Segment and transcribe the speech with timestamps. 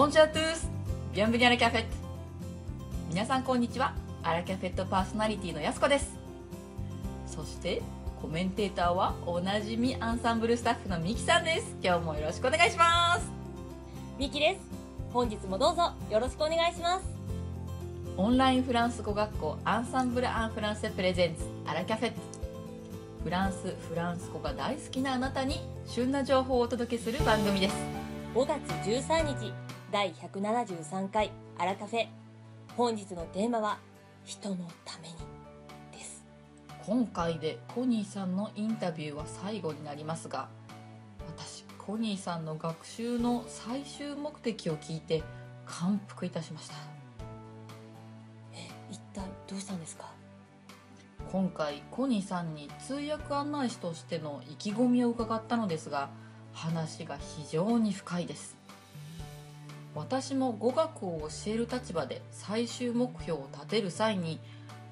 [0.00, 0.66] ボンジャートゥース
[1.14, 1.88] ビアンブニアラキャフェット
[3.10, 3.92] 皆さんこんにちは。
[4.22, 6.16] アラキャフェットパーソナリティのやすこです。
[7.26, 7.82] そして
[8.22, 11.76] コメンテーターはおなじみアンサンブルスタッフのミキさんです。
[11.82, 13.30] 今日もよろしくお願いします。
[14.18, 14.60] ミキです。
[15.12, 15.92] 本日もどうぞ。
[16.10, 17.04] よろしくお願いします。
[18.16, 21.44] オンラインフランス語学校アンサンブル・アン・フランセプレゼンツ。
[21.66, 22.20] アラキャフェット。
[23.22, 27.76] フランスフランス語が大好きなあなたに旬な情報をお届けする番組です。
[28.34, 29.52] 5月13日
[29.92, 32.06] 第173回アラカフェ。
[32.76, 33.78] 本日のテーマは
[34.24, 35.14] 人のために
[35.92, 36.24] です。
[36.86, 40.48] 今回でコニーさんのインタビューは最後になりますが
[41.26, 45.24] 私コニーさんの学習の最終目的を聞いて
[45.66, 46.74] 感服いたしました。
[48.54, 50.04] え一体どうしたんですか？
[51.32, 56.10] 今回コニーさんに通訳案内士としての意気込みを伺ったのですが
[56.52, 58.56] 話が非常に深いです
[60.00, 64.40] 私も語学を教える立場で最終目標を立てる際に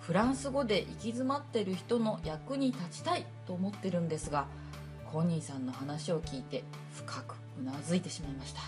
[0.00, 4.46] フランス語で行き詰まってる人の役に立ちたいと思ってるんですが
[5.12, 8.62] コニーさんの話を聞いて深くうなずいてしまいました。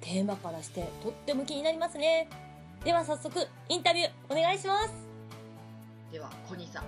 [0.00, 2.28] テーマからしてとっても気になりますね。
[2.84, 4.92] では早速インタビューお願いします。
[6.10, 6.84] ではコニーさん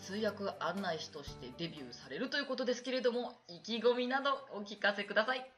[0.00, 5.57] 通訳案内士としてデビューされるということですけれども意気込みなどお聞かせください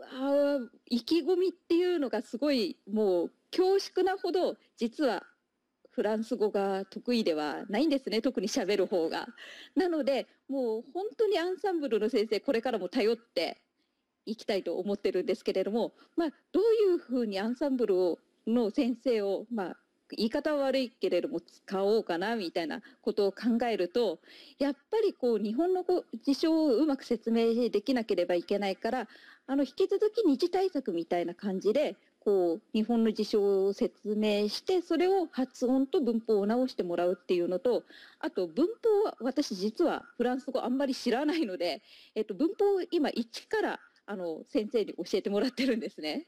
[0.00, 5.24] あ意気込みっていうのがすごいもう恐縮なほど実は
[5.90, 9.28] フランス語が得意ではないんですね特にしゃべる方が。
[9.76, 13.60] なのでもう本当にアンサンブルの先生これからも頼って
[14.24, 19.76] いきたいと思ってるんですけれども、まあ、どういうふうにアンサンブルをの先生を、まあ、
[20.16, 24.20] 言い方は悪いけれども使おうかなみたいなことを考えると
[24.58, 25.84] やっぱりこう日本の
[26.22, 29.08] 事象をうまく説明できなければいけないから
[29.52, 37.82] あの引き続き二次対策みたいな感じでこう日本の事象を説明してそれを発音と文法を直してもらうっていうのと
[38.18, 41.82] あと文法は私実はフランス語あんまり知らないので、
[42.14, 46.26] えっと、文法を今一からあの先生に教えてもらってるんですね。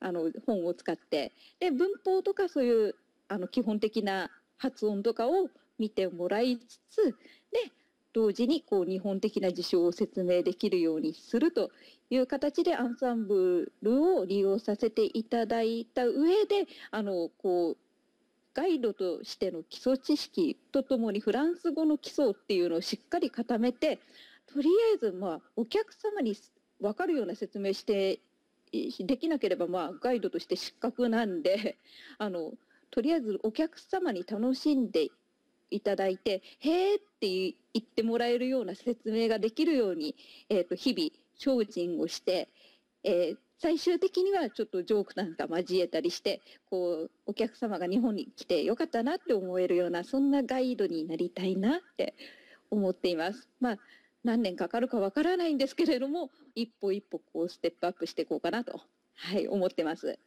[0.00, 2.96] あの本を使ってで文法とかそういう
[3.28, 4.28] あの基本的な
[4.58, 7.12] 発音とかを見てもらいつつ
[7.52, 7.70] で
[8.16, 11.70] 同時にこう日本的な事象を説明できるようにすると
[12.08, 17.76] いう形でアンサンブルを利用させていただいた上であのこう
[18.54, 24.00] ガイドとしての基礎知識とともにフランス語の基礎っていうのをしっかり固めて
[24.46, 26.34] とりあえずまあお客様に
[26.80, 28.20] 分かるような説明して
[28.72, 31.76] できなければまあガイドとして失格なんで
[32.16, 32.52] あの
[32.90, 35.10] とりあえずお客様に楽しんで
[35.70, 40.16] いただいて「へーって言ってもらえるような説明ができるように、
[40.48, 41.10] えー、と日々
[41.64, 42.48] 精進をして、
[43.02, 46.40] えー、最終的にはちょっとジョークなんか交えたりして
[46.70, 52.14] こうお客様が日本に来てよかったなって思えるようなそんなガイドになりたいなって
[52.70, 53.48] 思っています。
[53.60, 53.78] まあ
[54.24, 58.80] 何年かかるかわからないんですけれども一歩一歩こうステップアップしていこうかなと、
[59.14, 60.18] はい、思ってます。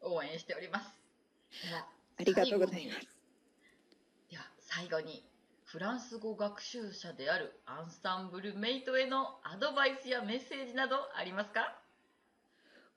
[0.00, 0.98] 応援しております。
[2.18, 3.15] ありがとうございます。
[4.76, 5.24] 最後に
[5.64, 11.78] フランス語学習者であるアンサンブルメイトへのアドバイスやメッセージなどありますか？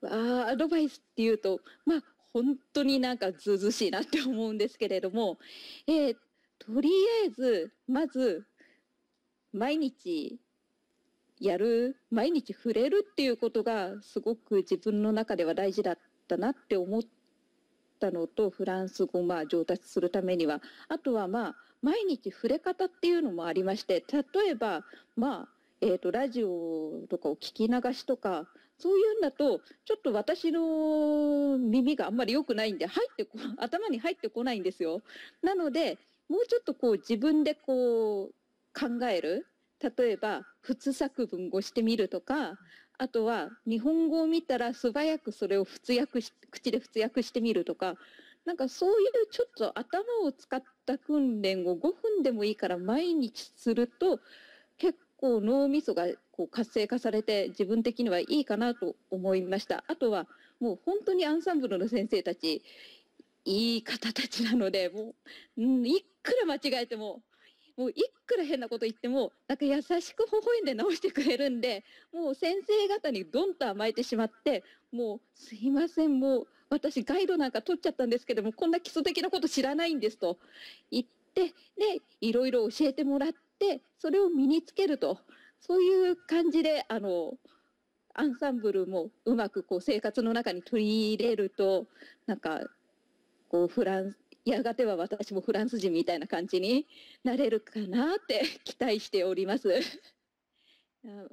[0.03, 2.03] あアドバイスっていうとまあ
[2.33, 5.39] 本当になんかずうずしいなって思うんですけれども、
[5.87, 6.15] えー、
[6.59, 6.89] とり
[7.23, 8.45] あえずまず
[9.53, 10.37] 毎日
[11.39, 15.97] やる毎日触れるっていうことがすごく自分の中では大事だっ
[16.27, 17.03] たなって思っ
[17.99, 24.83] たのとフランス語まあ上達するためにはあとはまあ毎日触れ方っていうのもありまして例えば
[25.15, 35.01] まあえーと、ラジオとかを聞き流しとかそういうんだとちょっと私の耳があんまり良くないんで入ってこ頭に入ってこないんですよ。
[35.41, 35.97] なので
[36.29, 38.33] もうちょっとこう自分でこう
[38.73, 39.47] 考える
[39.81, 42.57] 例えば普通作文をしてみるとか
[42.97, 47.95] あとは日本語を見たら素早くそれを普通訳し口で普通訳してみるとか
[48.45, 54.19] なんかそういうちょっと頭を使った訓練を5分でもいいから毎日すると
[54.77, 59.83] 結構脳みそがこう活性化されて自分的にはいいかなと思いました。
[59.87, 60.27] あとは
[60.59, 62.63] もう本当にアンサンブルの先生たち
[63.45, 65.13] いい方たちなのでも
[65.57, 67.21] う、うん、いくら間違えても
[67.79, 67.93] もうい
[68.27, 80.37] くら変なこと言ってもなんか優しく微笑んで直してくれるんでもう先生方にどんと甘えてしまってもうすいませんもう私ガイドなんか取っちゃったんですけどもこんな基礎的なこと知らないんですと
[80.91, 85.17] 言ってでいろいろ教えてもらってそれを身につけると
[85.61, 87.35] そういう感じであの
[88.13, 91.87] アンサンブルもうまくこう生活の中に取り入れると
[92.27, 92.59] なんか
[93.47, 96.87] こうフランスやがては私もフランス人みたいな感じに
[97.23, 99.69] なれるかなって 期待しております。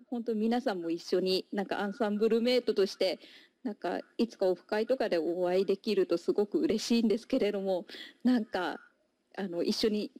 [0.08, 3.18] 本当皆さんも一緒になんかアンサンブルメイトとして
[3.64, 7.84] なんかいつかオフ会とかでお会いできるとすごく嬉しいんですけれども
[8.22, 8.78] なんか
[9.36, 10.12] あの一緒に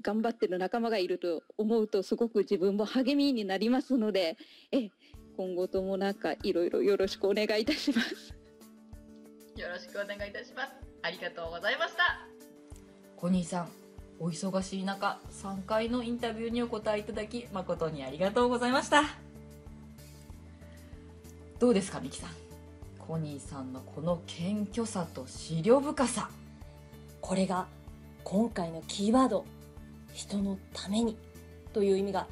[0.00, 4.38] 頑張ってる仲間がいると思うとすごく自分も励みになりますので
[4.72, 4.88] え
[5.36, 8.34] 今後ともなんかいろいろよろしくお願いいたします。
[9.56, 10.85] よろしくお願いいたします。
[11.06, 12.26] ありがとうございました。
[13.14, 13.68] コニーさん、
[14.18, 19.04] お忙しい中、3回のインタビューにお答えいただき、誠にありがとうございました。
[21.60, 22.30] どうですか、ミキさん。
[22.98, 26.28] コニーさんのこの謙虚さと資料深さ。
[27.20, 27.68] これが
[28.24, 29.44] 今回のキーワード、
[30.12, 31.16] 人のために
[31.72, 32.26] という意味が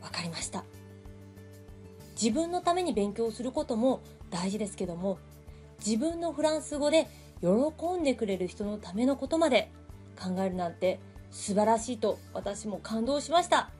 [0.00, 0.64] 分かりました。
[2.18, 4.00] 自分のために勉強することも
[4.30, 5.18] 大事ですけども、
[5.84, 7.06] 自分のフランス語で
[7.42, 9.70] 喜んでくれる人のためのことまで
[10.18, 11.00] 考えるなんて
[11.30, 13.70] 素晴らしいと私も感動しました。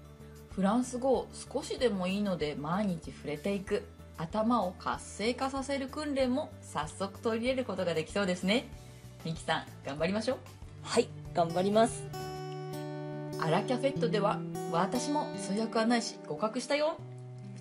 [0.50, 3.84] フランス語を少しでもいいので毎日触れていく。
[4.18, 8.68] 頭を活性化させる訓練も早速取り入れることができそうですね。
[9.24, 10.38] ミキさん頑張りましょう。
[10.82, 12.04] はい頑張ります。
[13.40, 16.96] アラキャフェットでは私も通訳案内士合格したよ。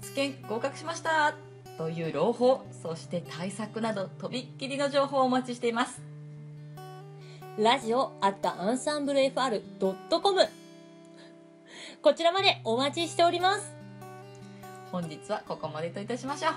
[0.01, 1.50] つけ合格しました
[1.81, 5.99] という朗報そして対策などとびっきりの情報をお待ちしています
[7.57, 10.47] ラジオアットアンサンブル FR.com
[12.03, 13.75] こちらまでお待ちしております。
[14.91, 16.53] 本日はここまでといたしましょう。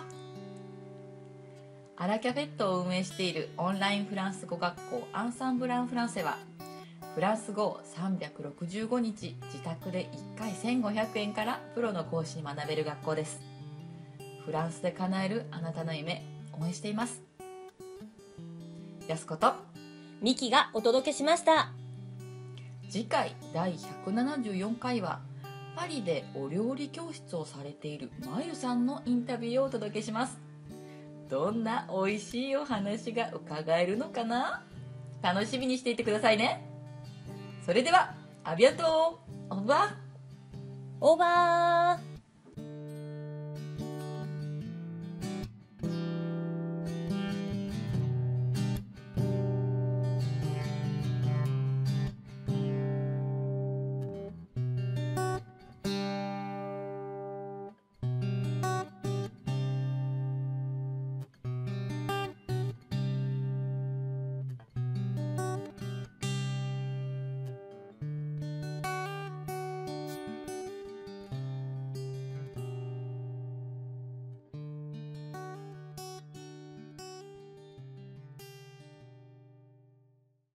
[1.97, 6.39] アラキャフェットを運営しているオンラインフランス語学校アンサンブランフランセは
[7.15, 13.54] フランス語を365日自宅で1回1500円からプロの講師に学べる学校です。
[14.45, 16.25] フランスで叶えるあなたの夢
[16.61, 17.23] 応援しています。
[19.09, 19.55] やすこと。
[20.21, 21.73] ミキがお届けしました。
[22.89, 23.75] 次回第
[24.07, 25.21] 174回は
[25.77, 30.39] パリでお料理教室をされているまゆさんのインタビューをお届けします。
[31.29, 34.63] どんな美味しいお話が伺えるのかな？
[35.23, 36.69] 楽しみにしていてくださいね。
[37.65, 38.15] それでは
[38.45, 39.95] アビアトーオーバー
[41.01, 42.14] オーバー